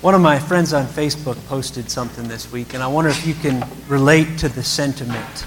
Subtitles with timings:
[0.00, 3.34] One of my friends on Facebook posted something this week, and I wonder if you
[3.34, 5.44] can relate to the sentiment.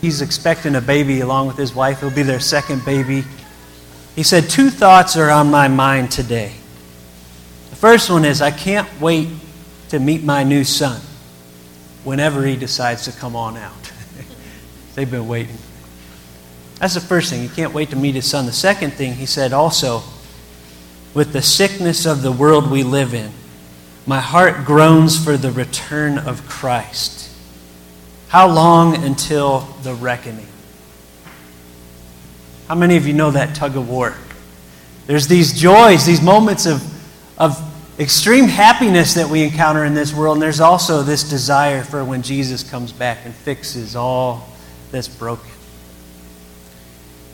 [0.00, 1.96] He's expecting a baby along with his wife.
[1.96, 3.24] It'll be their second baby.
[4.14, 6.52] He said, Two thoughts are on my mind today.
[7.70, 9.30] The first one is, I can't wait
[9.88, 11.00] to meet my new son
[12.04, 13.92] whenever he decides to come on out.
[14.94, 15.58] They've been waiting.
[16.78, 17.42] That's the first thing.
[17.42, 18.46] He can't wait to meet his son.
[18.46, 20.04] The second thing, he said also,
[21.14, 23.32] with the sickness of the world we live in,
[24.06, 27.28] my heart groans for the return of Christ.
[28.28, 30.46] How long until the reckoning?
[32.68, 34.14] How many of you know that tug of war?
[35.06, 36.82] There's these joys, these moments of,
[37.38, 37.60] of
[37.98, 42.22] extreme happiness that we encounter in this world, and there's also this desire for when
[42.22, 44.48] Jesus comes back and fixes all
[44.90, 45.50] that's broken.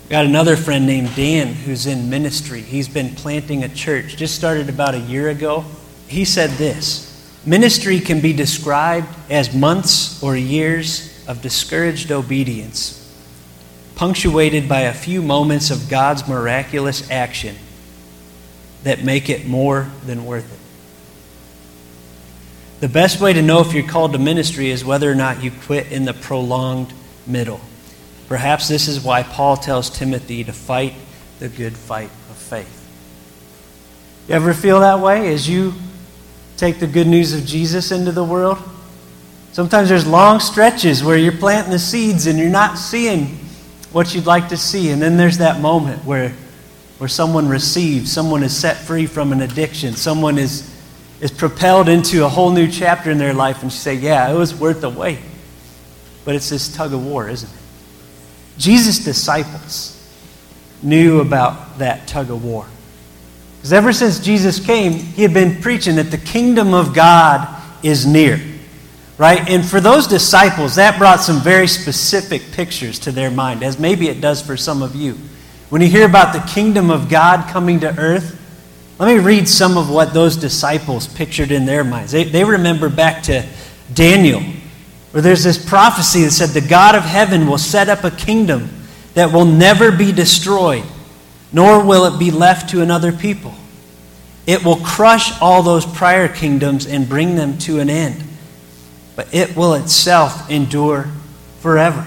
[0.09, 2.61] Got another friend named Dan who's in ministry.
[2.61, 5.65] He's been planting a church, just started about a year ago.
[6.13, 7.09] He said this
[7.47, 12.99] Ministry can be described as months or years of discouraged obedience,
[13.95, 17.57] punctuated by a few moments of God's miraculous action
[18.83, 20.59] that make it more than worth it.
[22.81, 25.51] The best way to know if you're called to ministry is whether or not you
[25.51, 26.93] quit in the prolonged
[27.27, 27.61] middle.
[28.29, 30.93] Perhaps this is why Paul tells Timothy to fight
[31.39, 32.81] the good fight of faith.
[34.29, 35.73] You ever feel that way as you
[36.63, 38.57] take the good news of Jesus into the world?
[39.51, 43.37] Sometimes there's long stretches where you're planting the seeds and you're not seeing
[43.91, 44.91] what you'd like to see.
[44.91, 46.29] And then there's that moment where,
[46.99, 50.73] where someone receives, someone is set free from an addiction, someone is,
[51.21, 54.37] is propelled into a whole new chapter in their life, and you say, Yeah, it
[54.37, 55.19] was worth the wait.
[56.25, 57.57] But it's this tug of war, isn't it?
[58.57, 59.99] Jesus' disciples
[60.81, 62.69] knew about that tug of war.
[63.63, 67.49] Because ever since Jesus came, he had been preaching that the kingdom of God
[67.85, 68.41] is near.
[69.19, 69.49] Right?
[69.49, 74.09] And for those disciples, that brought some very specific pictures to their mind, as maybe
[74.09, 75.17] it does for some of you.
[75.69, 78.37] When you hear about the kingdom of God coming to earth,
[78.99, 82.11] let me read some of what those disciples pictured in their minds.
[82.11, 83.47] They, they remember back to
[83.95, 84.43] Daniel
[85.13, 88.71] where there's this prophecy that said the God of heaven will set up a kingdom
[89.15, 90.85] that will never be destroyed,
[91.53, 93.55] nor will it be left to another people.
[94.47, 98.23] It will crush all those prior kingdoms and bring them to an end,
[99.15, 101.09] but it will itself endure
[101.61, 102.07] forever.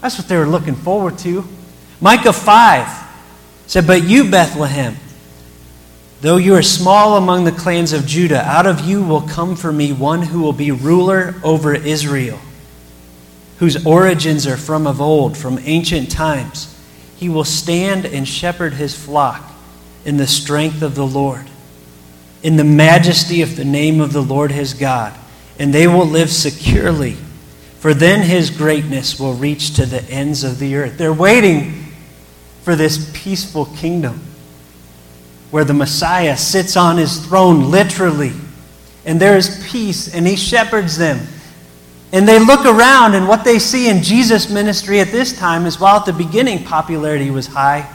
[0.00, 1.44] That's what they were looking forward to.
[2.00, 2.88] Micah 5
[3.66, 4.96] said, But you, Bethlehem,
[6.20, 9.72] Though you are small among the clans of Judah, out of you will come for
[9.72, 12.38] me one who will be ruler over Israel,
[13.58, 16.78] whose origins are from of old, from ancient times.
[17.16, 19.49] He will stand and shepherd his flock
[20.04, 21.46] in the strength of the Lord,
[22.42, 25.14] in the majesty of the name of the Lord his God,
[25.58, 27.16] and they will live securely,
[27.78, 30.96] for then his greatness will reach to the ends of the earth.
[30.96, 31.86] They're waiting
[32.62, 34.20] for this peaceful kingdom
[35.50, 38.32] where the Messiah sits on his throne literally,
[39.04, 41.26] and there is peace, and he shepherds them.
[42.12, 45.78] And they look around, and what they see in Jesus' ministry at this time is
[45.78, 47.88] while at the beginning popularity was high,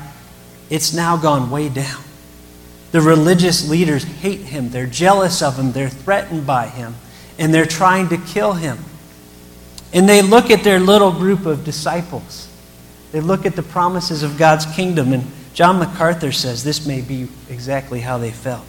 [0.70, 2.02] it's now gone way down.
[2.92, 6.96] The religious leaders hate him, they're jealous of him, they're threatened by him,
[7.38, 8.78] and they're trying to kill him.
[9.94, 12.50] And they look at their little group of disciples.
[13.12, 17.28] They look at the promises of God's kingdom, and John MacArthur says this may be
[17.50, 18.66] exactly how they felt.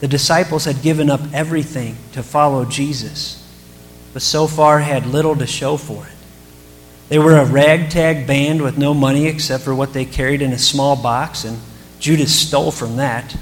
[0.00, 3.42] The disciples had given up everything to follow Jesus,
[4.12, 6.15] but so far had little to show for it.
[7.08, 10.58] They were a ragtag band with no money except for what they carried in a
[10.58, 11.58] small box, and
[12.00, 13.36] Judas stole from that.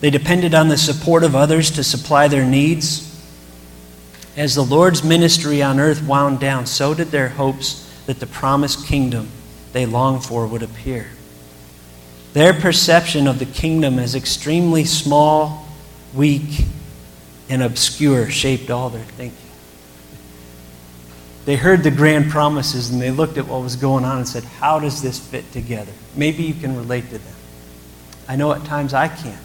[0.00, 3.04] They depended on the support of others to supply their needs.
[4.36, 8.86] As the Lord's ministry on earth wound down, so did their hopes that the promised
[8.86, 9.28] kingdom
[9.72, 11.08] they longed for would appear.
[12.34, 15.66] Their perception of the kingdom as extremely small,
[16.14, 16.66] weak,
[17.48, 19.47] and obscure shaped all their thinking.
[21.48, 24.44] They heard the grand promises and they looked at what was going on and said,
[24.44, 25.90] How does this fit together?
[26.14, 27.34] Maybe you can relate to them.
[28.28, 29.40] I know at times I can't.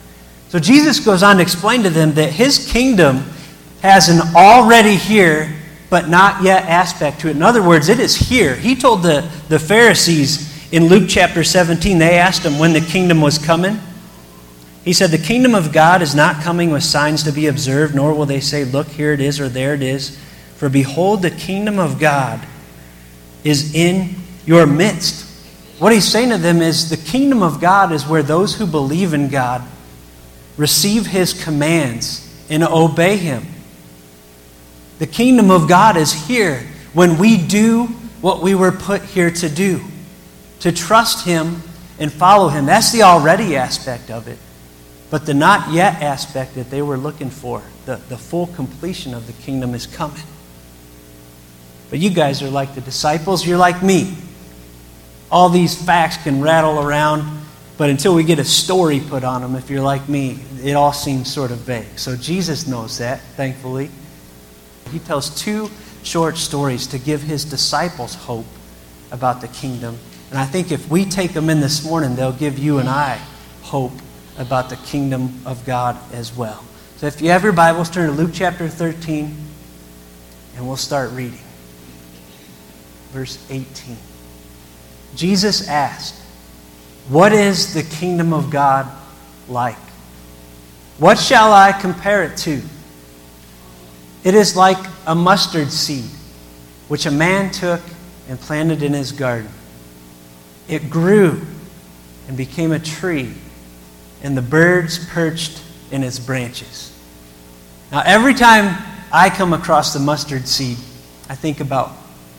[0.49, 3.23] So Jesus goes on to explain to them that his kingdom
[3.81, 5.55] has an already here
[5.89, 7.37] but not yet aspect to it.
[7.37, 8.53] In other words, it is here.
[8.53, 13.21] He told the, the Pharisees in Luke chapter 17, they asked him when the kingdom
[13.21, 13.79] was coming.
[14.83, 18.13] He said, The kingdom of God is not coming with signs to be observed, nor
[18.13, 20.19] will they say, Look, here it is, or there it is.
[20.63, 22.39] For behold, the kingdom of God
[23.43, 24.15] is in
[24.45, 25.25] your midst.
[25.77, 29.13] What he's saying to them is the kingdom of God is where those who believe
[29.13, 29.61] in God
[30.55, 33.45] receive his commands, and obey him.
[34.99, 37.87] The kingdom of God is here when we do
[38.21, 39.81] what we were put here to do
[40.61, 41.61] to trust him
[41.99, 42.67] and follow him.
[42.67, 44.37] That's the already aspect of it.
[45.09, 49.27] But the not yet aspect that they were looking for, the, the full completion of
[49.27, 50.23] the kingdom is coming.
[51.93, 54.17] But you guys are like the disciples, you're like me.
[55.29, 57.45] All these facts can rattle around,
[57.77, 60.91] but until we get a story put on them, if you're like me, it all
[60.91, 61.99] seems sort of vague.
[61.99, 63.91] So Jesus knows that, thankfully.
[64.91, 65.69] He tells two
[66.01, 68.47] short stories to give his disciples hope
[69.11, 69.99] about the kingdom.
[70.31, 73.21] And I think if we take them in this morning, they'll give you and I
[73.61, 73.93] hope
[74.39, 76.65] about the kingdom of God as well.
[76.97, 79.37] So if you have your Bibles, turn to Luke chapter 13,
[80.55, 81.37] and we'll start reading.
[83.13, 83.95] Verse 18.
[85.15, 86.15] Jesus asked,
[87.09, 88.91] What is the kingdom of God
[89.47, 89.77] like?
[90.97, 92.59] What shall I compare it to?
[94.23, 96.09] It is like a mustard seed,
[96.87, 97.81] which a man took
[98.27, 99.51] and planted in his garden.
[100.67, 101.39] It grew
[102.27, 103.31] and became a tree,
[104.23, 105.61] and the birds perched
[105.91, 106.97] in its branches.
[107.91, 108.75] Now, every time
[109.11, 110.77] I come across the mustard seed,
[111.29, 111.91] I think about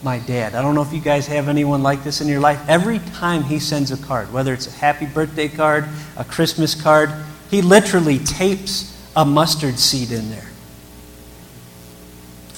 [0.05, 0.55] my dad.
[0.55, 2.61] I don't know if you guys have anyone like this in your life.
[2.69, 7.11] Every time he sends a card, whether it's a happy birthday card, a Christmas card,
[7.51, 10.47] he literally tapes a mustard seed in there.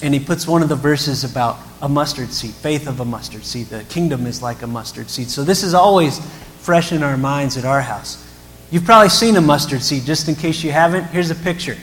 [0.01, 3.45] And he puts one of the verses about a mustard seed, faith of a mustard
[3.45, 3.67] seed.
[3.67, 5.29] The kingdom is like a mustard seed.
[5.29, 6.19] So this is always
[6.59, 8.23] fresh in our minds at our house.
[8.69, 10.03] You've probably seen a mustard seed.
[10.03, 11.77] Just in case you haven't, here's a picture.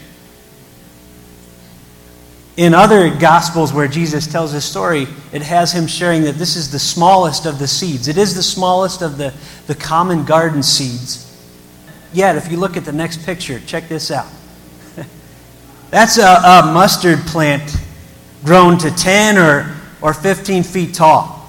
[2.56, 6.70] In other gospels where Jesus tells his story, it has him sharing that this is
[6.70, 8.06] the smallest of the seeds.
[8.06, 9.34] It is the smallest of the,
[9.66, 11.20] the common garden seeds.
[12.12, 14.28] Yet, if you look at the next picture, check this out.
[15.90, 17.76] That's a, a mustard plant
[18.44, 21.40] grown to 10 or, or 15 feet tall.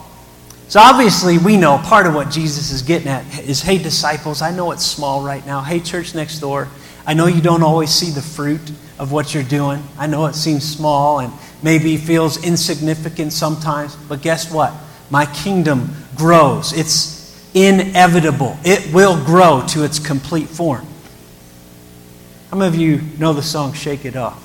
[0.70, 4.50] So obviously, we know part of what Jesus is getting at is hey, disciples, I
[4.50, 5.62] know it's small right now.
[5.62, 6.68] Hey, church next door,
[7.06, 9.84] I know you don't always see the fruit of what you're doing.
[9.98, 14.74] I know it seems small and maybe feels insignificant sometimes, but guess what?
[15.10, 16.74] My kingdom grows.
[16.74, 17.16] It's
[17.54, 20.86] inevitable, it will grow to its complete form.
[22.52, 24.45] How many of you know the song Shake It Off?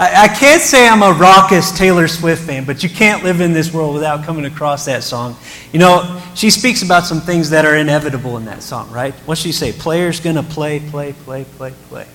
[0.00, 3.52] I, I can't say I'm a raucous Taylor Swift fan, but you can't live in
[3.52, 5.36] this world without coming across that song.
[5.74, 9.12] You know, she speaks about some things that are inevitable in that song, right?
[9.26, 9.72] What's she say?
[9.72, 12.06] Player's gonna play, play, play, play, play.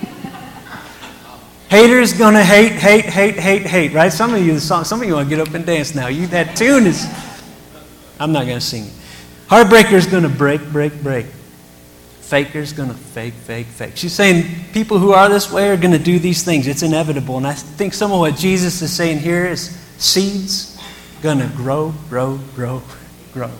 [1.68, 4.10] Haters gonna hate, hate, hate, hate, hate, right?
[4.10, 6.06] Some of you, the song, some of you want to get up and dance now.
[6.06, 7.06] You, that tune is,
[8.18, 8.92] I'm not gonna sing it.
[9.48, 11.26] Heartbreaker's gonna break, break, break.
[12.26, 13.92] Faker's going to fake, fake, fake.
[13.94, 16.66] She's saying people who are this way are going to do these things.
[16.66, 17.36] It's inevitable.
[17.36, 19.68] And I think some of what Jesus is saying here is
[19.98, 20.76] seeds
[21.22, 22.82] going to grow, grow, grow,
[23.32, 23.52] grow.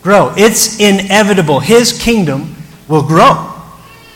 [0.00, 0.32] Grow.
[0.36, 1.58] It's inevitable.
[1.58, 2.54] His kingdom
[2.86, 3.52] will grow.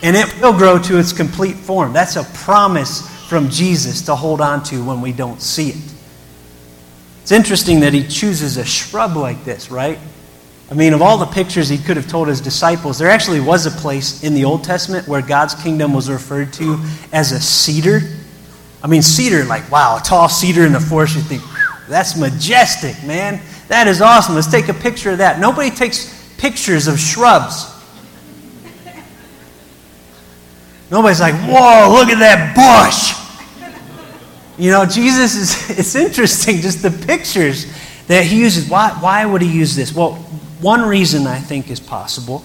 [0.01, 1.93] And it will grow to its complete form.
[1.93, 5.93] That's a promise from Jesus to hold on to when we don't see it.
[7.23, 9.99] It's interesting that he chooses a shrub like this, right?
[10.71, 13.67] I mean, of all the pictures he could have told his disciples, there actually was
[13.67, 18.01] a place in the Old Testament where God's kingdom was referred to as a cedar.
[18.83, 21.43] I mean, cedar, like, wow, a tall cedar in the forest, you think,
[21.89, 23.41] that's majestic, man.
[23.69, 24.35] That is awesome.
[24.35, 25.39] Let's take a picture of that.
[25.39, 27.73] Nobody takes pictures of shrubs.
[30.91, 33.23] Nobody's like, whoa, look at that bush.
[34.59, 37.67] You know, Jesus is, it's interesting, just the pictures
[38.07, 38.69] that he uses.
[38.69, 39.93] Why, why would he use this?
[39.95, 40.15] Well,
[40.61, 42.41] one reason I think is possible,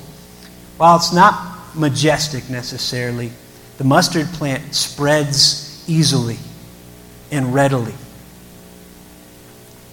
[0.77, 3.31] while it's not majestic necessarily,
[3.77, 6.37] the mustard plant spreads easily
[7.31, 7.93] and readily.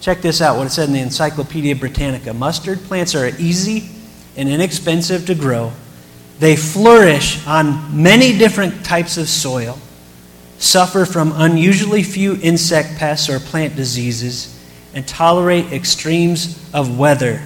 [0.01, 2.33] Check this out what it said in the Encyclopedia Britannica.
[2.33, 3.89] Mustard plants are easy
[4.37, 5.71] and inexpensive to grow.
[6.39, 9.77] They flourish on many different types of soil,
[10.57, 14.57] suffer from unusually few insect pests or plant diseases,
[14.93, 17.45] and tolerate extremes of weather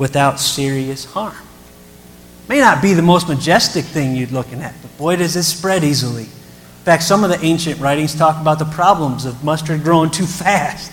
[0.00, 1.36] without serious harm.
[2.48, 5.84] May not be the most majestic thing you're looking at, but boy, does it spread
[5.84, 6.22] easily.
[6.24, 10.24] In fact, some of the ancient writings talk about the problems of mustard growing too
[10.24, 10.90] fast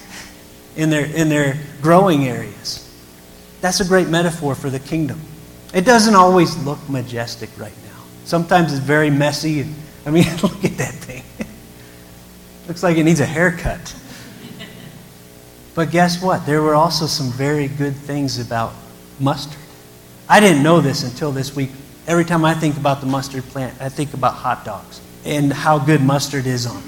[0.76, 2.84] in their, in their growing areas.
[3.62, 5.22] That's a great metaphor for the kingdom.
[5.74, 8.04] It doesn't always look majestic right now.
[8.26, 9.66] Sometimes it's very messy.
[10.06, 11.24] I mean, look at that thing.
[12.68, 13.96] Looks like it needs a haircut.
[15.76, 16.46] But guess what?
[16.48, 18.74] There were also some very good things about
[19.20, 19.60] mustard.
[20.30, 21.70] I didn't know this until this week.
[22.08, 25.80] Every time I think about the mustard plant, I think about hot dogs and how
[25.80, 26.82] good mustard is on.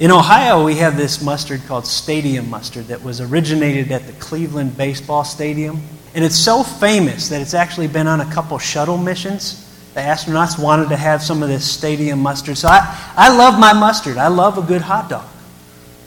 [0.00, 4.76] In Ohio, we have this mustard called stadium mustard that was originated at the Cleveland
[4.76, 5.80] Baseball Stadium.
[6.14, 9.60] And it's so famous that it's actually been on a couple shuttle missions.
[9.94, 12.58] The astronauts wanted to have some of this stadium mustard.
[12.58, 14.16] So I, I love my mustard.
[14.16, 15.28] I love a good hot dog.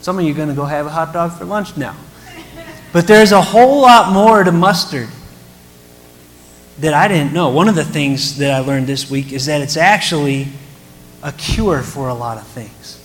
[0.02, 1.96] Some of you are going to go have a hot dog for lunch now.
[2.92, 5.08] But there's a whole lot more to mustard
[6.80, 7.50] that I didn't know.
[7.50, 10.48] One of the things that I learned this week is that it's actually
[11.22, 13.02] a cure for a lot of things.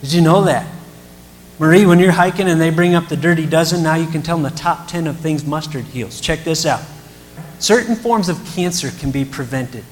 [0.00, 0.66] Did you know that?
[1.58, 4.36] Marie, when you're hiking and they bring up the dirty dozen, now you can tell
[4.36, 6.20] them the top 10 of things mustard heals.
[6.20, 6.82] Check this out.
[7.60, 9.84] Certain forms of cancer can be prevented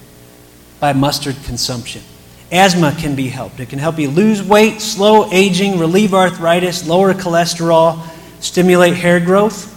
[0.81, 2.03] by mustard consumption.
[2.51, 3.61] Asthma can be helped.
[3.61, 8.05] It can help you lose weight, slow aging, relieve arthritis, lower cholesterol,
[8.41, 9.69] stimulate hair growth.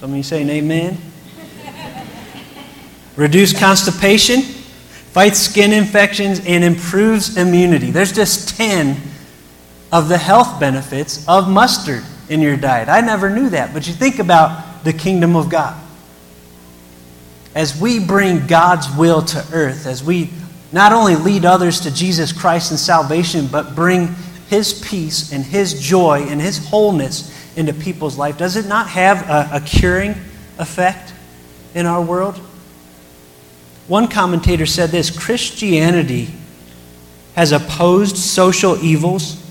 [0.00, 0.98] Some of you saying amen.
[3.16, 7.90] Reduce constipation, fights skin infections, and improves immunity.
[7.90, 9.00] There's just 10
[9.90, 12.88] of the health benefits of mustard in your diet.
[12.88, 15.80] I never knew that, but you think about the kingdom of God.
[17.54, 20.30] As we bring God's will to earth, as we
[20.72, 24.14] not only lead others to Jesus Christ and salvation, but bring
[24.48, 29.28] His peace and His joy and His wholeness into people's life, does it not have
[29.30, 30.14] a, a curing
[30.58, 31.14] effect
[31.74, 32.38] in our world?
[33.88, 36.28] One commentator said this Christianity
[37.34, 39.42] has opposed social evils.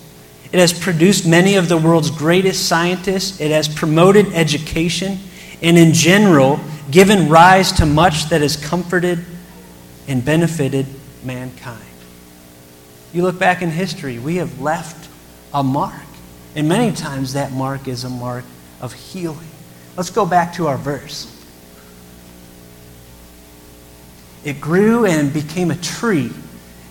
[0.51, 3.39] It has produced many of the world's greatest scientists.
[3.39, 5.19] It has promoted education
[5.61, 6.59] and, in general,
[6.91, 9.23] given rise to much that has comforted
[10.07, 10.85] and benefited
[11.23, 11.81] mankind.
[13.13, 15.09] You look back in history, we have left
[15.53, 15.93] a mark.
[16.55, 18.45] And many times that mark is a mark
[18.81, 19.47] of healing.
[19.97, 21.31] Let's go back to our verse.
[24.45, 26.31] It grew and became a tree,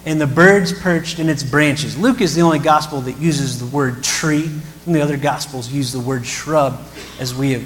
[0.05, 1.97] and the birds perched in its branches.
[1.97, 4.51] Luke is the only gospel that uses the word tree.
[4.87, 6.79] And the other gospels use the word shrub,
[7.19, 7.65] as we have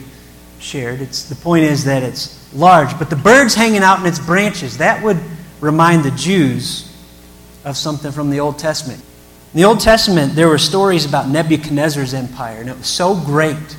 [0.61, 1.01] shared.
[1.01, 4.79] It's, the point is that it's large, but the birds hanging out in its branches,
[4.79, 5.19] that would
[5.61, 6.95] remind the Jews
[7.65, 9.03] of something from the Old Testament.
[9.53, 13.77] In the Old Testament, there were stories about Nebuchadnezzar's empire, and it was so great.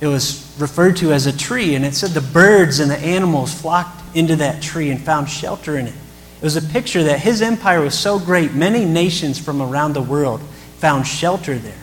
[0.00, 3.52] It was referred to as a tree, and it said the birds and the animals
[3.52, 5.94] flocked into that tree and found shelter in it.
[5.94, 10.02] It was a picture that his empire was so great, many nations from around the
[10.02, 10.40] world
[10.78, 11.82] found shelter there.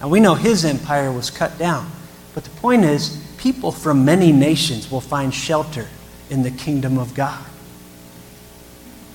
[0.00, 1.90] Now we know his empire was cut down,
[2.34, 5.86] but the point is, people from many nations will find shelter
[6.30, 7.44] in the kingdom of God.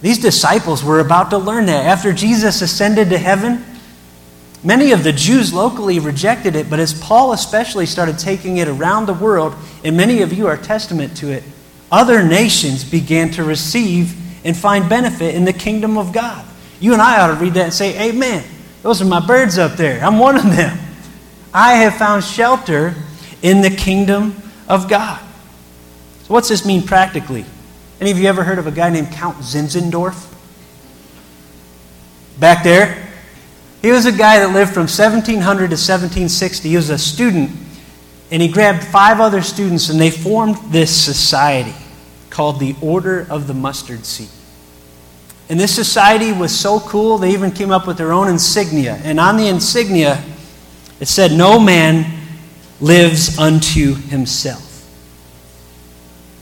[0.02, 1.86] These disciples were about to learn that.
[1.86, 3.64] After Jesus ascended to heaven,
[4.64, 9.06] many of the Jews locally rejected it, but as Paul especially started taking it around
[9.06, 11.44] the world, and many of you are testament to it,
[11.92, 14.16] other nations began to receive
[14.46, 16.46] and find benefit in the kingdom of God.
[16.80, 18.44] You and I ought to read that and say, Amen.
[18.82, 20.04] Those are my birds up there.
[20.04, 20.78] I'm one of them.
[21.54, 22.96] I have found shelter
[23.42, 24.36] in the kingdom
[24.68, 25.22] of God.
[26.24, 27.46] So, what's this mean practically?
[28.02, 30.30] Any of you ever heard of a guy named Count Zinzendorf?
[32.40, 33.03] Back there?
[33.84, 36.70] He was a guy that lived from 1700 to 1760.
[36.70, 37.52] He was a student,
[38.32, 41.76] and he grabbed five other students, and they formed this society
[42.30, 44.30] called the Order of the Mustard Seed.
[45.50, 49.02] And this society was so cool, they even came up with their own insignia.
[49.04, 50.24] And on the insignia,
[51.02, 52.06] it said, No man
[52.80, 54.70] lives unto himself.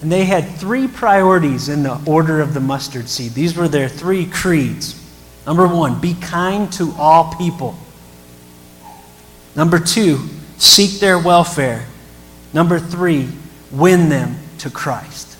[0.03, 3.33] And they had three priorities in the Order of the Mustard Seed.
[3.33, 5.00] These were their three creeds.
[5.45, 7.75] Number one, be kind to all people.
[9.55, 10.19] Number two,
[10.57, 11.85] seek their welfare.
[12.53, 13.27] Number three,
[13.71, 15.37] win them to Christ.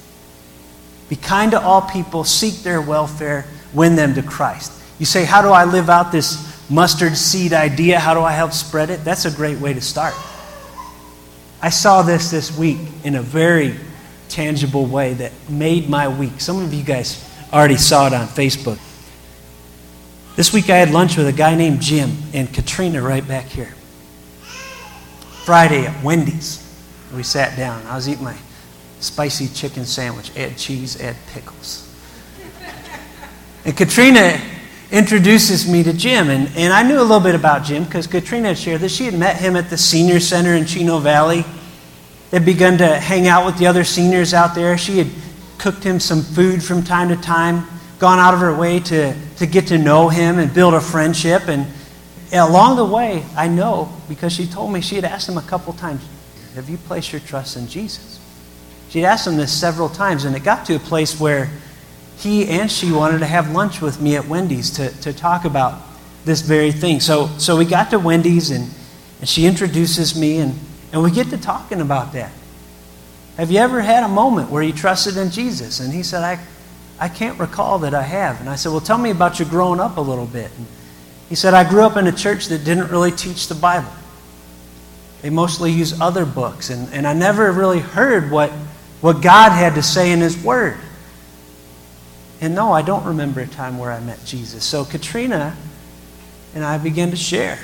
[1.09, 4.71] Be kind to all people, seek their welfare, win them to Christ.
[4.97, 7.99] You say, How do I live out this mustard seed idea?
[7.99, 9.03] How do I help spread it?
[9.03, 10.13] That's a great way to start.
[11.61, 13.75] I saw this this week in a very
[14.29, 16.39] tangible way that made my week.
[16.39, 18.79] Some of you guys already saw it on Facebook.
[20.35, 23.73] This week I had lunch with a guy named Jim and Katrina right back here.
[25.43, 26.67] Friday at Wendy's.
[27.13, 27.85] We sat down.
[27.87, 28.37] I was eating my
[29.01, 30.35] spicy chicken sandwich.
[30.37, 31.87] Add cheese, add pickles.
[33.65, 34.39] And Katrina
[34.91, 36.29] introduces me to Jim.
[36.29, 39.05] And, and I knew a little bit about Jim because Katrina had shared that she
[39.05, 41.43] had met him at the senior center in Chino Valley.
[42.29, 44.77] They'd begun to hang out with the other seniors out there.
[44.77, 45.07] She had
[45.57, 47.67] cooked him some food from time to time,
[48.01, 51.47] gone out of her way to, to get to know him and build a friendship.
[51.47, 51.65] And
[52.33, 55.71] along the way, I know because she told me she had asked him a couple
[55.71, 56.01] times,
[56.55, 58.19] Have you placed your trust in Jesus?
[58.91, 61.49] she'd asked him this several times, and it got to a place where
[62.17, 65.81] he and she wanted to have lunch with me at Wendy's to, to talk about
[66.25, 66.99] this very thing.
[66.99, 68.69] So, so we got to Wendy's, and,
[69.19, 70.53] and she introduces me, and,
[70.91, 72.31] and we get to talking about that.
[73.37, 75.79] Have you ever had a moment where you trusted in Jesus?
[75.79, 76.39] And he said, I,
[77.01, 78.39] I can't recall that I have.
[78.39, 80.51] And I said, Well, tell me about your growing up a little bit.
[80.55, 80.67] And
[81.29, 83.91] he said, I grew up in a church that didn't really teach the Bible.
[85.23, 86.69] They mostly use other books.
[86.69, 88.51] And, and I never really heard what,
[89.01, 90.77] what God had to say in His Word.
[92.39, 94.63] And no, I don't remember a time where I met Jesus.
[94.63, 95.57] So Katrina
[96.53, 97.57] and I began to share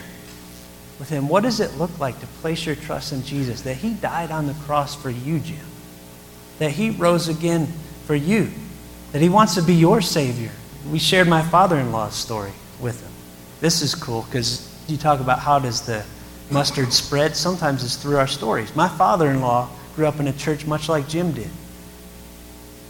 [0.98, 3.62] with him what does it look like to place your trust in Jesus?
[3.62, 5.66] That he died on the cross for you, Jim.
[6.58, 7.68] That he rose again
[8.06, 8.52] for you.
[9.12, 10.52] That he wants to be your Savior.
[10.90, 13.12] We shared my father in law's story with him.
[13.60, 16.06] This is cool because you talk about how does the
[16.52, 17.36] mustard spread?
[17.36, 18.76] Sometimes it's through our stories.
[18.76, 21.50] My father in law grew up in a church much like Jim did.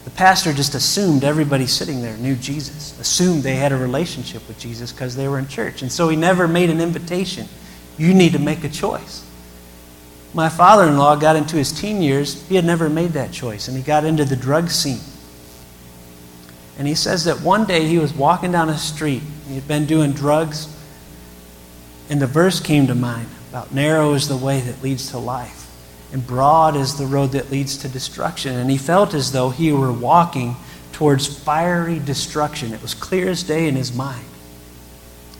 [0.03, 4.57] The pastor just assumed everybody sitting there knew Jesus, assumed they had a relationship with
[4.57, 5.81] Jesus because they were in church.
[5.81, 7.47] And so he never made an invitation.
[7.97, 9.25] You need to make a choice.
[10.33, 13.67] My father in law got into his teen years, he had never made that choice,
[13.67, 15.01] and he got into the drug scene.
[16.77, 19.85] And he says that one day he was walking down a street, he had been
[19.85, 20.67] doing drugs,
[22.09, 25.57] and the verse came to mind about narrow is the way that leads to life
[26.11, 28.55] and broad is the road that leads to destruction.
[28.55, 30.55] And he felt as though he were walking
[30.93, 32.73] towards fiery destruction.
[32.73, 34.25] It was clear as day in his mind.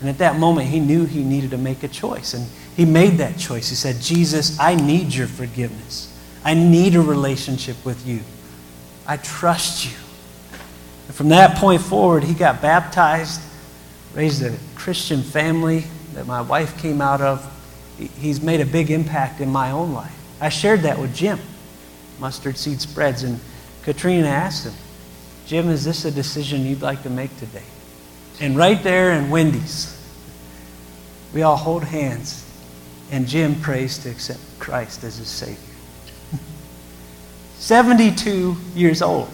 [0.02, 2.34] And at that moment, he knew he needed to make a choice.
[2.34, 3.70] And he made that choice.
[3.70, 6.14] He said, Jesus, I need your forgiveness.
[6.44, 8.20] I need a relationship with you.
[9.08, 9.98] I trust you.
[11.08, 13.42] And from that point forward, he got baptized,
[14.14, 17.46] raised a Christian family that my wife came out of.
[17.98, 20.14] He's made a big impact in my own life.
[20.40, 21.40] I shared that with Jim,
[22.20, 23.40] mustard seed spreads, and
[23.84, 24.74] Katrina asked him,
[25.48, 27.64] Jim, is this a decision you'd like to make today?
[28.40, 29.94] And right there in Wendy's,
[31.34, 32.44] we all hold hands,
[33.12, 35.58] and Jim prays to accept Christ as his Savior.
[37.58, 39.30] 72 years old.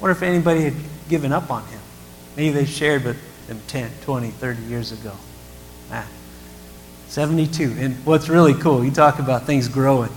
[0.00, 0.74] Wonder if anybody had
[1.08, 1.80] given up on him.
[2.36, 3.16] Maybe they shared with
[3.48, 5.12] him 10, 20, 30 years ago.
[5.90, 6.06] Ah.
[7.08, 7.74] 72.
[7.78, 10.10] And what's really cool, you talk about things growing.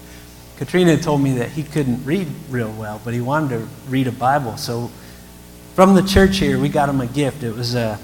[0.56, 4.12] Katrina told me that he couldn't read real well, but he wanted to read a
[4.12, 4.56] Bible.
[4.56, 4.90] So
[5.74, 7.42] from the church here, we got him a gift.
[7.42, 7.98] It was a,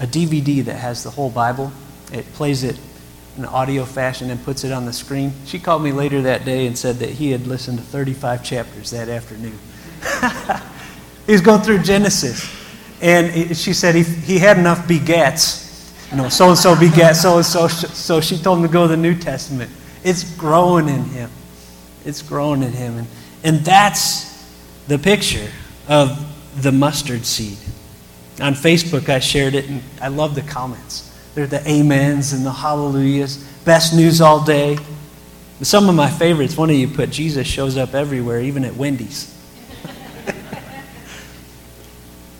[0.00, 1.70] a DVD that has the whole Bible.
[2.12, 2.78] It plays it
[3.36, 5.32] in audio fashion and puts it on the screen.
[5.44, 8.90] She called me later that day and said that he had listened to 35 chapters
[8.90, 9.58] that afternoon.
[11.26, 12.52] he was going through Genesis.
[13.00, 15.66] And she said he, he had enough begats
[16.10, 17.66] you know, so and so begat so and so.
[17.68, 19.70] So she told him to go to the New Testament.
[20.04, 21.30] It's growing in him.
[22.04, 22.98] It's growing in him.
[22.98, 23.08] And,
[23.42, 24.46] and that's
[24.86, 25.50] the picture
[25.88, 27.58] of the mustard seed.
[28.40, 31.12] On Facebook, I shared it, and I love the comments.
[31.34, 33.38] They're the amens and the hallelujahs.
[33.64, 34.78] Best news all day.
[35.62, 39.35] Some of my favorites, one of you put, Jesus shows up everywhere, even at Wendy's.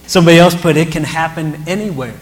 [0.06, 2.16] Somebody else put, it can happen anywhere.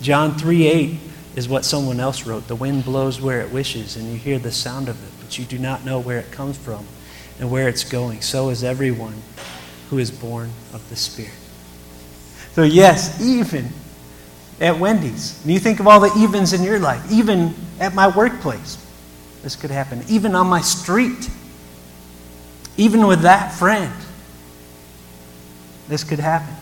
[0.00, 0.98] John 3 8
[1.36, 2.48] is what someone else wrote.
[2.48, 5.44] The wind blows where it wishes, and you hear the sound of it, but you
[5.44, 6.84] do not know where it comes from
[7.38, 8.20] and where it's going.
[8.20, 9.14] So is everyone
[9.90, 11.32] who is born of the Spirit.
[12.54, 13.68] So, yes, even
[14.60, 18.08] at Wendy's, and you think of all the evens in your life, even at my
[18.08, 18.78] workplace,
[19.42, 20.02] this could happen.
[20.08, 21.30] Even on my street,
[22.76, 23.92] even with that friend,
[25.88, 26.54] this could happen.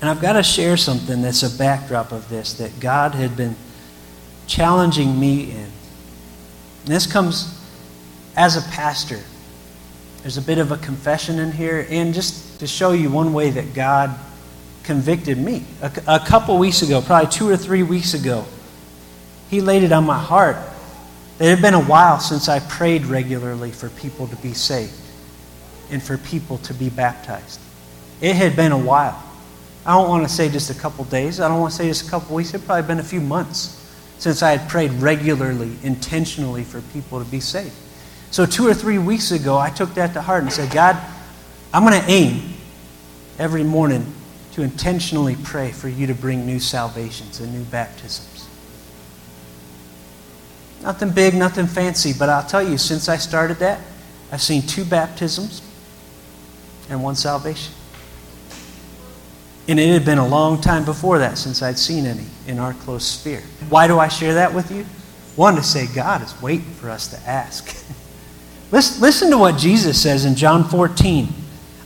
[0.00, 3.56] And I've got to share something that's a backdrop of this that God had been
[4.46, 5.56] challenging me in.
[5.56, 5.72] And
[6.86, 7.60] this comes
[8.36, 9.20] as a pastor.
[10.22, 13.50] There's a bit of a confession in here, and just to show you one way
[13.50, 14.14] that God
[14.82, 15.64] convicted me.
[15.80, 18.44] A, a couple weeks ago, probably two or three weeks ago,
[19.48, 20.56] He laid it on my heart
[21.40, 24.92] it had been a while since I prayed regularly for people to be saved
[25.90, 27.60] and for people to be baptized.
[28.20, 29.20] It had been a while.
[29.86, 31.40] I don't want to say just a couple days.
[31.40, 32.54] I don't want to say just a couple weeks.
[32.54, 33.80] It's probably been a few months
[34.18, 37.74] since I had prayed regularly, intentionally for people to be saved.
[38.30, 40.96] So, two or three weeks ago, I took that to heart and said, God,
[41.72, 42.54] I'm going to aim
[43.38, 44.12] every morning
[44.52, 48.48] to intentionally pray for you to bring new salvations and new baptisms.
[50.82, 53.80] Nothing big, nothing fancy, but I'll tell you, since I started that,
[54.30, 55.62] I've seen two baptisms
[56.88, 57.72] and one salvation.
[59.66, 62.74] And it had been a long time before that since I'd seen any in our
[62.74, 63.42] close sphere.
[63.68, 64.84] Why do I share that with you?
[65.36, 67.74] One, to say God is waiting for us to ask.
[68.70, 71.28] listen, listen to what Jesus says in John 14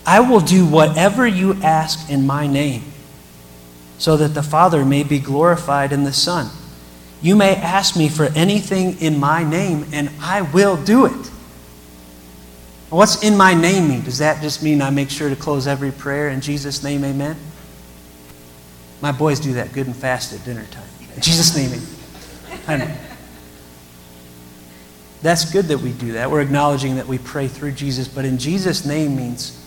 [0.04, 2.82] I will do whatever you ask in my name,
[3.98, 6.48] so that the Father may be glorified in the Son.
[7.20, 11.30] You may ask me for anything in my name, and I will do it.
[12.88, 14.02] What's in my name mean?
[14.02, 17.36] Does that just mean I make sure to close every prayer in Jesus' name, amen?
[19.00, 20.88] My boys do that good and fast at dinner time.
[21.14, 21.80] In Jesus' name,
[22.68, 22.98] amen.
[25.22, 26.30] That's good that we do that.
[26.30, 29.64] We're acknowledging that we pray through Jesus, but in Jesus' name means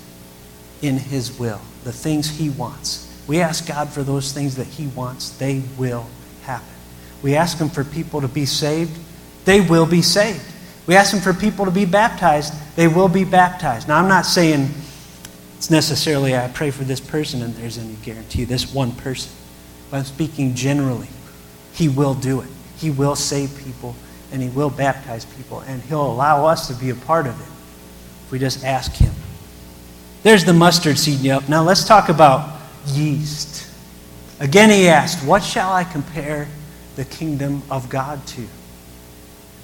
[0.82, 3.08] in His will, the things He wants.
[3.28, 6.08] We ask God for those things that He wants, they will
[6.44, 6.68] happen.
[7.22, 8.98] We ask Him for people to be saved,
[9.46, 10.42] they will be saved.
[10.88, 13.88] We ask Him for people to be baptized, they will be baptized.
[13.88, 14.70] Now, I'm not saying
[15.62, 19.32] it's necessarily I pray for this person and there's any guarantee, this one person.
[19.92, 21.08] But I'm speaking generally.
[21.74, 23.96] He will do it, He will save people,
[24.32, 27.46] and He will baptize people, and He'll allow us to be a part of it
[28.26, 29.14] if we just ask Him.
[30.24, 31.20] There's the mustard seed.
[31.20, 31.48] Yep.
[31.48, 33.72] Now let's talk about yeast.
[34.40, 36.48] Again, he asked, What shall I compare
[36.96, 38.48] the kingdom of God to?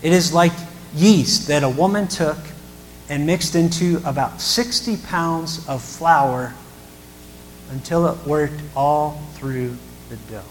[0.03, 0.53] It is like
[0.93, 2.37] yeast that a woman took
[3.09, 6.53] and mixed into about 60 pounds of flour
[7.71, 9.75] until it worked all through
[10.09, 10.43] the dough.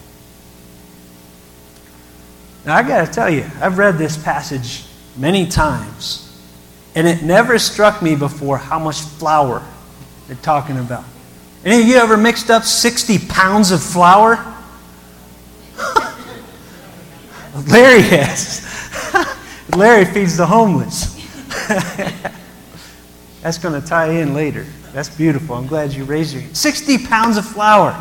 [2.64, 4.84] Now, I got to tell you, I've read this passage
[5.16, 6.22] many times,
[6.94, 9.62] and it never struck me before how much flour
[10.26, 11.04] they're talking about.
[11.64, 14.34] Any of you ever mixed up 60 pounds of flour?
[17.68, 18.64] Larry has.
[19.76, 21.14] Larry feeds the homeless.
[23.46, 24.66] That's going to tie in later.
[24.92, 25.54] That's beautiful.
[25.54, 26.56] I'm glad you raised your hand.
[26.56, 27.94] 60 pounds of flour.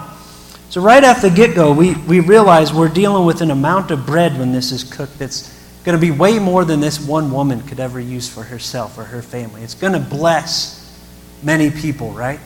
[0.71, 4.07] So, right off the get go, we, we realize we're dealing with an amount of
[4.07, 5.53] bread when this is cooked that's
[5.83, 9.03] going to be way more than this one woman could ever use for herself or
[9.03, 9.61] her family.
[9.61, 10.99] It's going to bless
[11.43, 12.39] many people, right?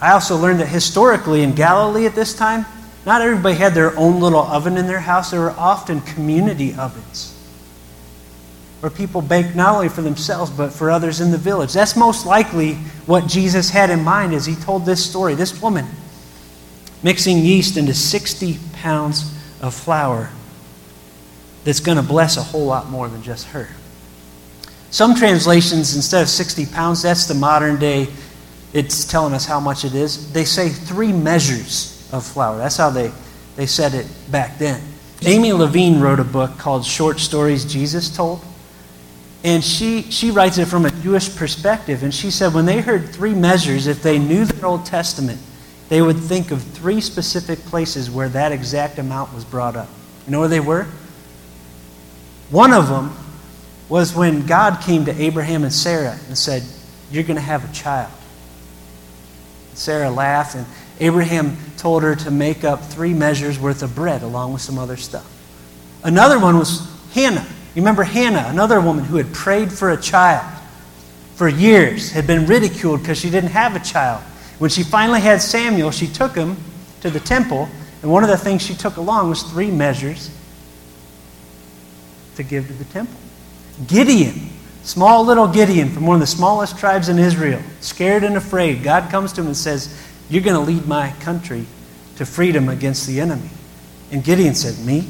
[0.00, 2.64] I also learned that historically in Galilee at this time,
[3.04, 5.32] not everybody had their own little oven in their house.
[5.32, 7.35] There were often community ovens
[8.80, 11.72] where people baked not only for themselves but for others in the village.
[11.72, 12.74] That's most likely
[13.06, 15.34] what Jesus had in mind as he told this story.
[15.34, 15.86] This woman
[17.02, 20.30] mixing yeast into 60 pounds of flour
[21.64, 23.68] that's going to bless a whole lot more than just her.
[24.90, 28.08] Some translations, instead of 60 pounds, that's the modern day,
[28.72, 30.32] it's telling us how much it is.
[30.32, 32.56] They say three measures of flour.
[32.58, 33.10] That's how they,
[33.56, 34.80] they said it back then.
[35.22, 38.44] Amy Levine wrote a book called Short Stories Jesus Told.
[39.46, 42.02] And she, she writes it from a Jewish perspective.
[42.02, 45.40] And she said when they heard three measures, if they knew their Old Testament,
[45.88, 49.88] they would think of three specific places where that exact amount was brought up.
[50.26, 50.88] You know where they were?
[52.50, 53.16] One of them
[53.88, 56.64] was when God came to Abraham and Sarah and said,
[57.12, 58.12] You're going to have a child.
[59.74, 60.66] Sarah laughed, and
[60.98, 64.96] Abraham told her to make up three measures worth of bread along with some other
[64.96, 65.32] stuff.
[66.02, 67.46] Another one was Hannah.
[67.76, 70.50] You remember Hannah, another woman who had prayed for a child
[71.34, 74.22] for years, had been ridiculed because she didn't have a child.
[74.58, 76.56] When she finally had Samuel, she took him
[77.02, 77.68] to the temple,
[78.00, 80.30] and one of the things she took along was three measures
[82.36, 83.20] to give to the temple.
[83.86, 84.48] Gideon,
[84.82, 89.10] small little Gideon from one of the smallest tribes in Israel, scared and afraid, God
[89.10, 89.94] comes to him and says,
[90.30, 91.66] You're going to lead my country
[92.16, 93.50] to freedom against the enemy.
[94.10, 95.06] And Gideon said, Me?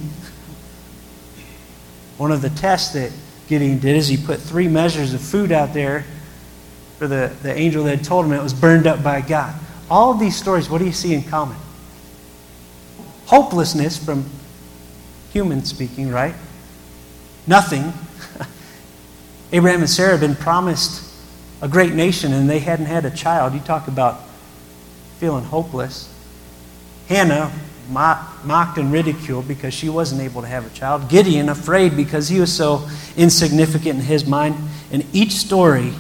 [2.17, 3.13] One of the tests that
[3.49, 6.05] Gideon did is he put three measures of food out there
[6.99, 9.55] for the, the angel that had told him it was burned up by God.
[9.91, 11.57] All of these stories, what do you see in common?
[13.27, 14.25] Hopelessness from
[15.33, 16.35] human speaking, right?
[17.47, 17.93] Nothing.
[19.53, 21.15] Abraham and Sarah had been promised
[21.63, 23.55] a great nation and they hadn't had a child.
[23.55, 24.23] You talk about
[25.19, 26.13] feeling hopeless.
[27.09, 27.53] Hannah
[27.89, 31.09] mocked and ridiculed because she wasn't able to have a child.
[31.09, 34.57] Gideon afraid because he was so insignificant in his mind.
[34.91, 35.93] In each story,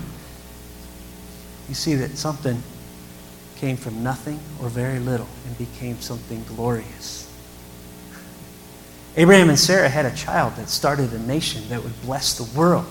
[1.68, 2.62] you see that something
[3.56, 7.22] came from nothing or very little and became something glorious.
[9.16, 12.86] Abraham and Sarah had a child that started a nation that would bless the world.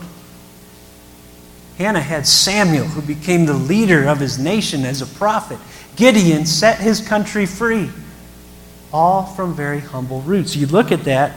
[1.77, 5.60] Hannah had Samuel, who became the leader of his nation as a prophet.
[5.95, 7.89] Gideon set his country free,
[8.95, 10.55] all from very humble roots.
[10.55, 11.34] You look at that,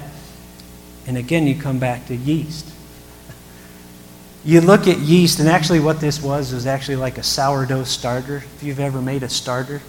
[1.09, 2.73] and again, you come back to yeast.
[4.45, 8.37] You look at yeast, and actually, what this was was actually like a sourdough starter.
[8.37, 9.83] If you've ever made a starter,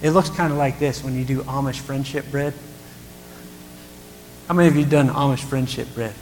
[0.00, 2.54] it looks kind of like this when you do Amish friendship bread.
[4.48, 6.14] How many of you done Amish friendship bread?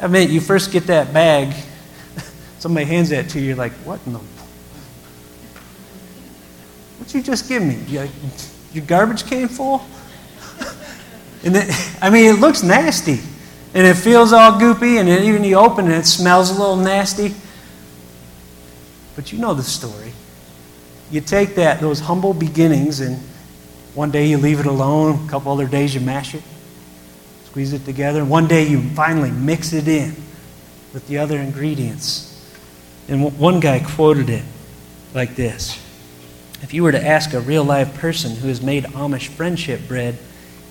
[0.00, 1.54] I mean, you first get that bag,
[2.58, 4.20] somebody hands that to you, you're like, what in the.
[7.00, 7.76] What you just give me?
[7.88, 8.08] You,
[8.74, 9.84] your garbage can full?
[11.44, 11.56] and
[12.02, 13.20] I mean, it looks nasty.
[13.72, 16.76] And it feels all goopy, and then even you open it, it smells a little
[16.76, 17.34] nasty.
[19.16, 20.12] But you know the story.
[21.10, 23.16] You take that, those humble beginnings, and
[23.94, 26.42] one day you leave it alone, a couple other days you mash it,
[27.46, 30.14] squeeze it together, and one day you finally mix it in
[30.92, 32.26] with the other ingredients.
[33.08, 34.44] And one guy quoted it
[35.14, 35.80] like this
[36.62, 40.18] If you were to ask a real live person who has made Amish friendship bread,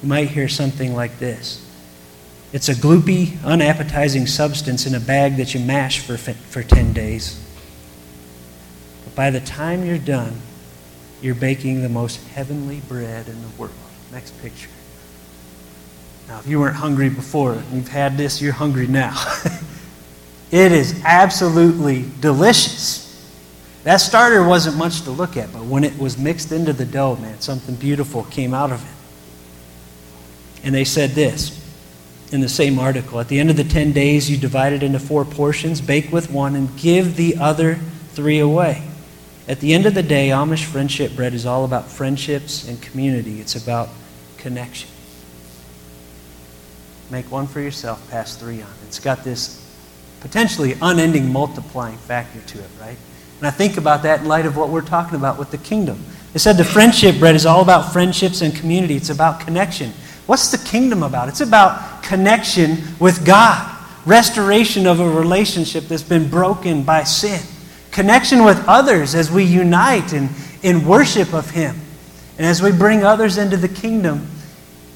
[0.02, 1.66] you might hear something like this.
[2.52, 7.44] It's a gloopy, unappetizing substance in a bag that you mash for, for 10 days.
[9.04, 10.40] But by the time you're done,
[11.22, 13.74] you're baking the most heavenly bread in the world.
[14.12, 14.70] Next picture.
[16.28, 19.16] Now, if you weren't hungry before and you've had this, you're hungry now.
[20.52, 23.09] it is absolutely delicious.
[23.90, 27.16] That starter wasn't much to look at, but when it was mixed into the dough,
[27.16, 30.64] man, something beautiful came out of it.
[30.64, 31.60] And they said this
[32.32, 35.00] in the same article At the end of the 10 days, you divide it into
[35.00, 38.84] four portions, bake with one, and give the other three away.
[39.48, 43.42] At the end of the day, Amish friendship bread is all about friendships and community.
[43.42, 43.90] It's about
[44.38, 44.92] connection.
[47.10, 48.70] Make one for yourself, pass three on.
[48.86, 49.68] It's got this
[50.20, 52.98] potentially unending multiplying factor to it, right?
[53.40, 56.04] And I think about that in light of what we're talking about with the kingdom.
[56.34, 58.96] It said the friendship bread is all about friendships and community.
[58.96, 59.92] It's about connection.
[60.28, 61.30] What's the kingdom about?
[61.30, 63.76] It's about connection with God,
[64.06, 67.42] restoration of a relationship that's been broken by sin
[67.92, 70.30] connection with others as we unite in,
[70.64, 71.76] in worship of Him,
[72.38, 74.28] and as we bring others into the kingdom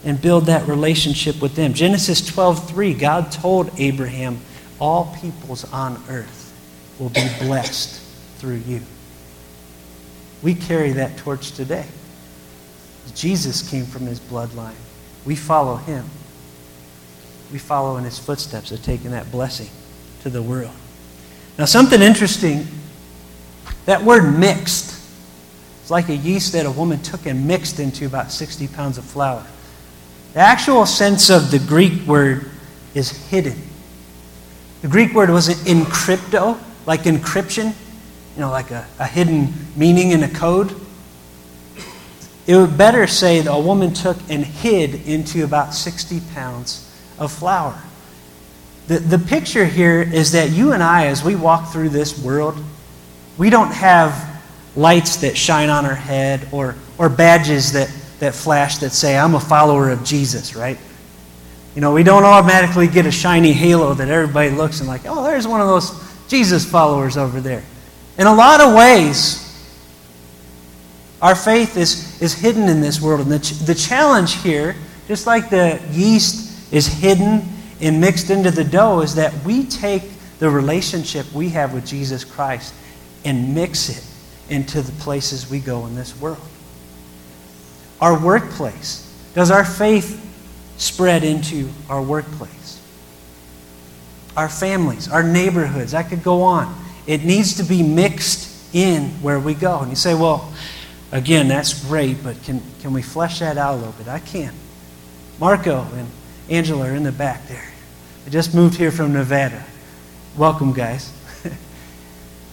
[0.05, 1.73] and build that relationship with them.
[1.73, 4.39] Genesis 12:3, God told Abraham,
[4.79, 6.53] "All peoples on earth
[6.99, 8.02] will be blessed
[8.43, 8.81] through you."
[10.41, 11.85] We carry that torch today.
[13.15, 14.75] Jesus came from his bloodline.
[15.23, 16.03] We follow him.
[17.53, 19.69] We follow in his footsteps of taking that blessing
[20.23, 20.73] to the world.
[21.57, 22.67] Now, something interesting
[23.85, 24.93] that word mixed
[25.83, 29.03] it's like a yeast that a woman took and mixed into about 60 pounds of
[29.03, 29.43] flour.
[30.31, 32.49] The actual sense of the Greek word
[32.93, 33.61] is hidden.
[34.81, 37.73] The Greek word was encrypto, like encryption,
[38.35, 40.75] you know, like a, a hidden meaning in a code.
[42.45, 47.31] It would better say that a woman took and hid into about 60 pounds of
[47.31, 47.79] flour.
[48.87, 52.61] The, the picture here is that you and I, as we walk through this world,
[53.37, 54.41] we don't have
[54.75, 59.35] lights that shine on our head or, or badges that, that flash that say, I'm
[59.35, 60.77] a follower of Jesus, right?
[61.75, 65.23] You know, we don't automatically get a shiny halo that everybody looks and like, oh,
[65.23, 65.91] there's one of those
[66.27, 67.63] Jesus followers over there.
[68.17, 69.39] In a lot of ways,
[71.21, 73.21] our faith is, is hidden in this world.
[73.21, 74.75] And the, ch- the challenge here,
[75.07, 77.47] just like the yeast is hidden
[77.81, 80.03] and mixed into the dough, is that we take
[80.39, 82.73] the relationship we have with Jesus Christ
[83.25, 84.05] and mix it
[84.53, 86.37] into the places we go in this world.
[88.01, 89.09] Our workplace.
[89.33, 90.19] Does our faith
[90.77, 92.81] spread into our workplace?
[94.35, 95.93] Our families, our neighborhoods.
[95.93, 96.82] I could go on.
[97.05, 99.79] It needs to be mixed in where we go.
[99.79, 100.51] And you say, well,
[101.11, 104.07] again, that's great, but can, can we flesh that out a little bit?
[104.07, 104.53] I can.
[105.39, 106.07] Marco and
[106.49, 107.69] Angela are in the back there.
[108.25, 109.63] I just moved here from Nevada.
[110.37, 111.11] Welcome, guys.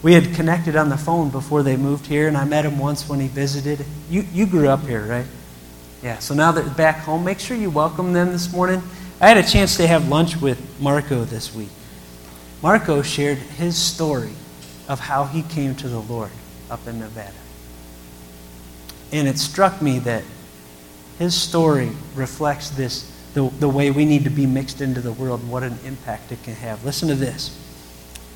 [0.03, 3.07] We had connected on the phone before they moved here, and I met him once
[3.07, 3.85] when he visited.
[4.09, 5.27] You, you grew up here, right?
[6.01, 7.23] Yeah, so now that they're back home.
[7.23, 8.81] Make sure you welcome them this morning.
[9.19, 11.69] I had a chance to have lunch with Marco this week.
[12.63, 14.31] Marco shared his story
[14.87, 16.31] of how he came to the Lord
[16.69, 17.33] up in Nevada.
[19.11, 20.23] And it struck me that
[21.19, 25.47] his story reflects this, the, the way we need to be mixed into the world
[25.47, 26.83] what an impact it can have.
[26.83, 27.57] Listen to this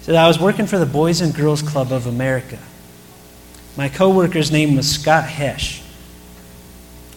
[0.05, 2.59] said, I was working for the Boys and Girls Club of America.
[3.75, 5.81] My coworker's name was Scott Hesh.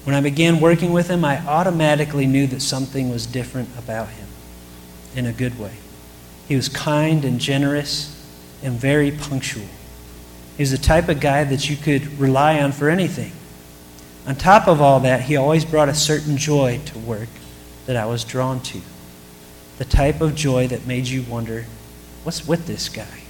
[0.05, 4.27] When I began working with him, I automatically knew that something was different about him
[5.15, 5.75] in a good way.
[6.49, 8.18] He was kind and generous
[8.63, 9.67] and very punctual.
[10.57, 13.33] He was the type of guy that you could rely on for anything.
[14.27, 17.29] On top of all that, he always brought a certain joy to work
[17.87, 18.81] that I was drawn to.
[19.79, 21.67] The type of joy that made you wonder
[22.25, 23.23] What's with this guy?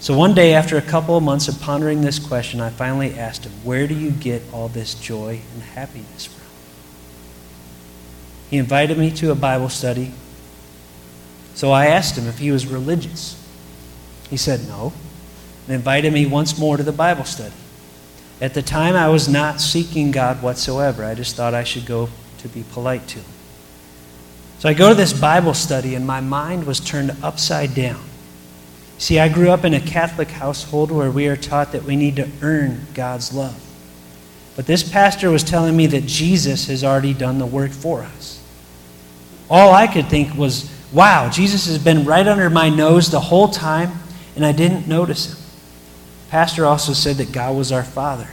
[0.00, 3.44] So one day, after a couple of months of pondering this question, I finally asked
[3.44, 6.46] him, Where do you get all this joy and happiness from?
[8.50, 10.12] He invited me to a Bible study.
[11.54, 13.39] So I asked him if he was religious.
[14.30, 14.92] He said no,
[15.66, 17.54] and invited me once more to the Bible study.
[18.40, 21.04] At the time, I was not seeking God whatsoever.
[21.04, 23.32] I just thought I should go to be polite to him.
[24.60, 28.00] So I go to this Bible study, and my mind was turned upside down.
[28.98, 32.16] See, I grew up in a Catholic household where we are taught that we need
[32.16, 33.58] to earn God's love.
[34.56, 38.42] But this pastor was telling me that Jesus has already done the work for us.
[39.48, 43.48] All I could think was, wow, Jesus has been right under my nose the whole
[43.48, 43.90] time,
[44.40, 45.38] and I didn't notice him.
[46.30, 48.26] Pastor also said that God was our Father.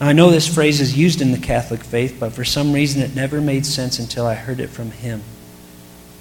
[0.00, 3.14] I know this phrase is used in the Catholic faith, but for some reason it
[3.14, 5.22] never made sense until I heard it from him.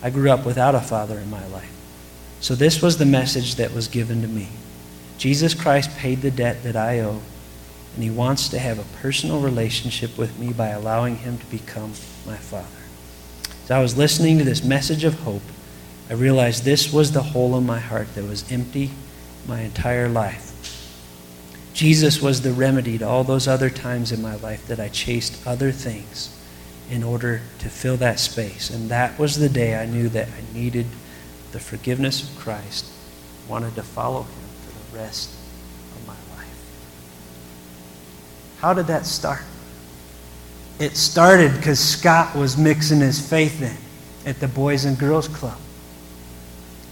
[0.04, 1.76] I grew up without a father in my life.
[2.39, 4.50] So this was the message that was given to me.
[5.17, 7.21] Jesus Christ paid the debt that I owe,
[7.95, 11.93] and he wants to have a personal relationship with me by allowing him to become
[12.28, 12.67] my father.
[13.63, 15.41] As I was listening to this message of hope,
[16.10, 18.91] I realized this was the hole in my heart that was empty
[19.48, 20.43] my entire life.
[21.74, 25.46] Jesus was the remedy to all those other times in my life that I chased
[25.46, 26.34] other things
[26.89, 28.70] in order to fill that space.
[28.70, 30.88] And that was the day I knew that I needed
[31.52, 32.86] the forgiveness of Christ,
[33.48, 35.30] wanted to follow him for the rest
[35.96, 36.56] of my life.
[38.60, 39.43] How did that start?
[40.80, 43.76] It started because Scott was mixing his faith in
[44.30, 45.58] at the Boys and Girls Club.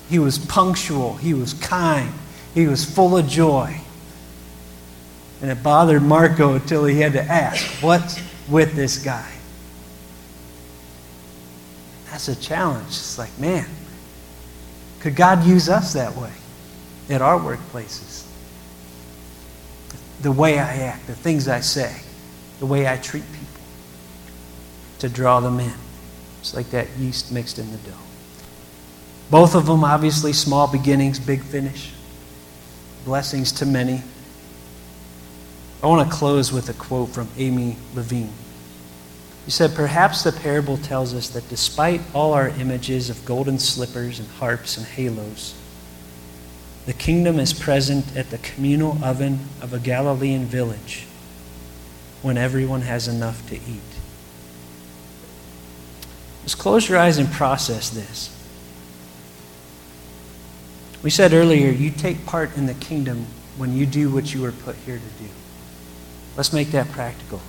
[0.09, 2.13] He was punctual, he was kind,
[2.53, 3.79] he was full of joy.
[5.41, 9.31] And it bothered Marco until he had to ask, What's with this guy?
[12.09, 12.87] That's a challenge.
[12.87, 13.67] It's like, man,
[15.01, 16.31] could God use us that way
[17.09, 18.25] at our workplaces?
[20.21, 21.93] The way I act, the things I say,
[22.59, 23.45] the way I treat people
[24.99, 25.73] to draw them in.
[26.39, 28.04] It's like that yeast mixed in the dough.
[29.29, 31.91] Both of them, obviously, small beginnings, big finish.
[33.05, 34.03] Blessings to many.
[35.81, 38.33] I want to close with a quote from Amy Levine.
[39.45, 44.19] He said, Perhaps the parable tells us that despite all our images of golden slippers
[44.19, 45.53] and harps and halos,
[46.85, 51.05] the kingdom is present at the communal oven of a Galilean village
[52.21, 53.81] when everyone has enough to eat.
[56.43, 58.34] Just close your eyes and process this.
[61.05, 64.51] We said earlier, you take part in the kingdom when you do what you were
[64.51, 65.29] put here to do.
[66.35, 67.41] Let's make that practical.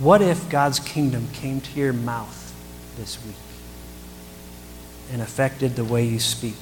[0.00, 2.54] What if God's kingdom came to your mouth
[2.96, 3.34] this week
[5.12, 6.56] and affected the way you speak,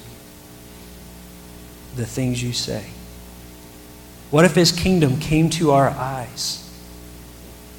[1.95, 2.87] the things you say?
[4.31, 6.69] What if his kingdom came to our eyes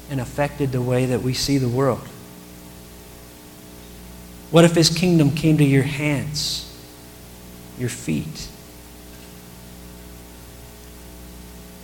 [0.09, 2.07] and affected the way that we see the world?
[4.49, 6.66] What if his kingdom came to your hands,
[7.77, 8.49] your feet?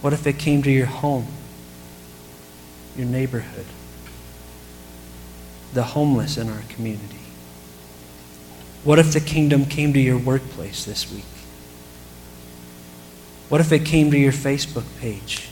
[0.01, 1.27] What if it came to your home?
[2.95, 3.65] your neighborhood,
[5.73, 7.19] the homeless in our community?
[8.83, 11.23] What if the kingdom came to your workplace this week?
[13.49, 15.47] What if it came to your Facebook page?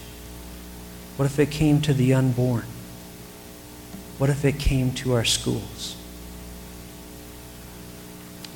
[1.18, 2.66] What if it came to the unborn?
[4.18, 5.96] What if it came to our schools?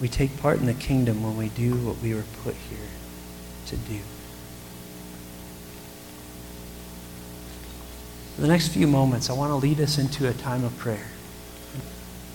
[0.02, 2.78] We take part in the kingdom when we do what we were put here
[3.68, 4.00] to do.
[8.36, 11.08] For the next few moments, I want to lead us into a time of prayer.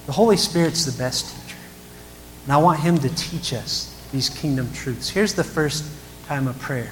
[0.07, 1.59] The Holy Spirit's the best teacher.
[2.45, 5.11] And I want Him to teach us these kingdom truths.
[5.11, 5.85] Here's the first
[6.27, 6.91] time of prayer,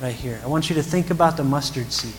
[0.00, 0.40] right here.
[0.42, 2.14] I want you to think about the mustard seed.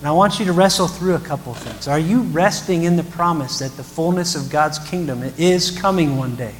[0.00, 1.88] And I want you to wrestle through a couple things.
[1.88, 6.36] Are you resting in the promise that the fullness of God's kingdom is coming one
[6.36, 6.54] day?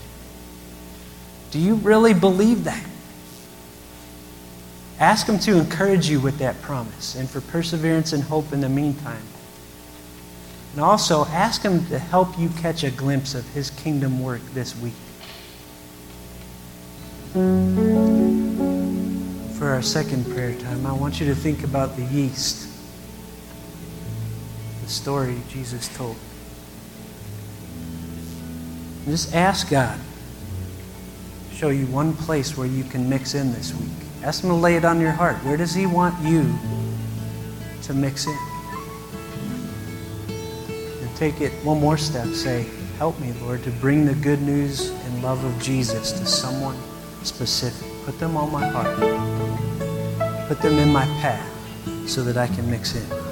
[1.56, 2.84] Do you really believe that?
[5.00, 8.68] Ask Him to encourage you with that promise and for perseverance and hope in the
[8.68, 9.22] meantime.
[10.72, 14.78] And also, ask Him to help you catch a glimpse of His kingdom work this
[14.82, 14.92] week.
[19.56, 22.68] For our second prayer time, I want you to think about the yeast,
[24.82, 26.16] the story Jesus told.
[29.06, 29.98] Just ask God
[31.56, 33.88] show you one place where you can mix in this week.
[34.22, 35.36] Ask Him to lay it on your heart.
[35.36, 36.54] Where does He want you
[37.84, 38.38] to mix in?
[40.28, 42.26] And take it one more step.
[42.28, 42.66] Say,
[42.98, 46.76] Help me, Lord, to bring the good news and love of Jesus to someone
[47.22, 47.88] specific.
[48.04, 50.48] Put them on my heart.
[50.48, 51.50] Put them in my path
[52.06, 53.25] so that I can mix in.